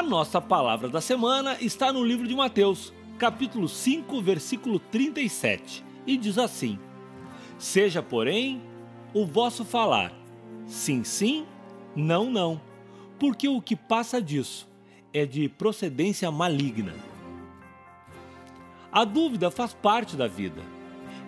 [0.00, 6.16] A nossa palavra da semana está no livro de Mateus, capítulo 5, versículo 37, e
[6.16, 6.78] diz assim:
[7.58, 8.62] Seja, porém,
[9.12, 10.10] o vosso falar
[10.66, 11.44] sim, sim,
[11.94, 12.58] não, não,
[13.18, 14.66] porque o que passa disso
[15.12, 16.94] é de procedência maligna.
[18.90, 20.62] A dúvida faz parte da vida.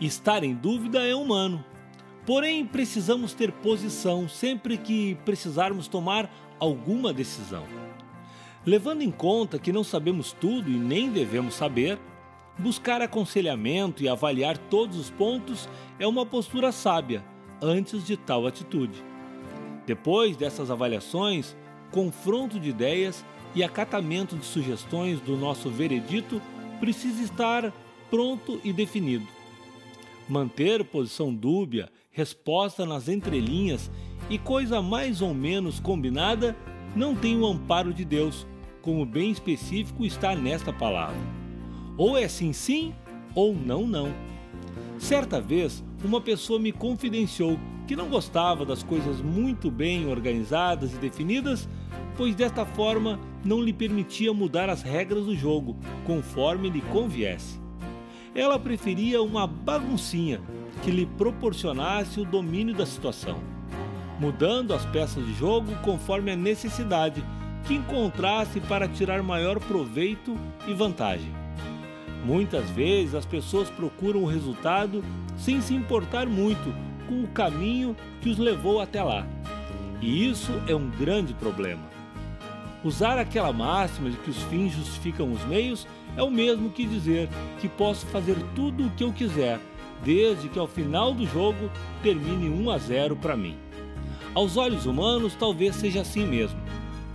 [0.00, 1.62] Estar em dúvida é humano.
[2.24, 7.81] Porém, precisamos ter posição sempre que precisarmos tomar alguma decisão.
[8.64, 11.98] Levando em conta que não sabemos tudo e nem devemos saber,
[12.56, 17.24] buscar aconselhamento e avaliar todos os pontos é uma postura sábia
[17.60, 19.02] antes de tal atitude.
[19.84, 21.56] Depois dessas avaliações,
[21.90, 26.40] confronto de ideias e acatamento de sugestões do nosso veredito
[26.78, 27.72] precisa estar
[28.08, 29.26] pronto e definido.
[30.28, 33.90] Manter posição dúbia, resposta nas entrelinhas
[34.30, 36.56] e coisa mais ou menos combinada
[36.94, 38.46] não tem o amparo de Deus,
[38.82, 41.16] como bem específico está nesta palavra.
[41.96, 42.92] Ou é sim, sim,
[43.34, 44.12] ou não, não.
[44.98, 50.96] Certa vez, uma pessoa me confidenciou que não gostava das coisas muito bem organizadas e
[50.96, 51.68] definidas,
[52.16, 57.60] pois desta forma não lhe permitia mudar as regras do jogo conforme lhe conviesse.
[58.34, 60.40] Ela preferia uma baguncinha
[60.82, 63.38] que lhe proporcionasse o domínio da situação,
[64.18, 67.22] mudando as peças de jogo conforme a necessidade
[67.66, 71.32] que encontrasse para tirar maior proveito e vantagem.
[72.24, 75.04] Muitas vezes as pessoas procuram o resultado
[75.36, 76.72] sem se importar muito
[77.08, 79.26] com o caminho que os levou até lá.
[80.00, 81.82] E isso é um grande problema.
[82.84, 87.28] Usar aquela máxima de que os fins justificam os meios é o mesmo que dizer
[87.60, 89.60] que posso fazer tudo o que eu quiser,
[90.04, 91.70] desde que ao final do jogo
[92.02, 93.56] termine 1 a 0 para mim.
[94.34, 96.58] Aos olhos humanos talvez seja assim mesmo,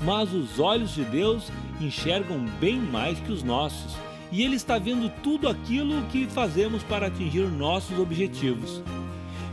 [0.01, 3.95] mas os olhos de Deus enxergam bem mais que os nossos,
[4.31, 8.81] e Ele está vendo tudo aquilo que fazemos para atingir nossos objetivos.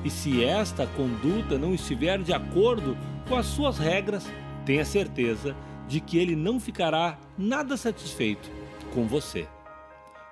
[0.04, 2.96] E se esta conduta não estiver de acordo
[3.26, 4.30] com as suas regras,
[4.66, 5.56] tenha certeza
[5.88, 8.50] de que ele não ficará nada satisfeito
[8.92, 9.48] com você.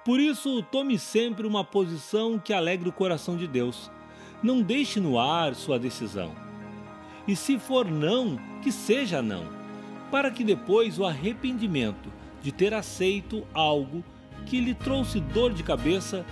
[0.04, 3.90] Por isso, tome sempre uma posição que alegre o coração de Deus.
[4.42, 6.32] Não deixe no ar sua decisão.
[7.26, 9.44] E se for não, que seja não,
[10.12, 14.04] para que depois o arrependimento de ter aceito algo
[14.46, 16.24] que lhe trouxe dor de cabeça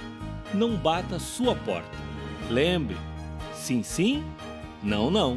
[0.54, 1.98] não bata sua porta.
[2.48, 2.96] Lembre,
[3.60, 4.24] Sim, sim,
[4.82, 5.36] não, não.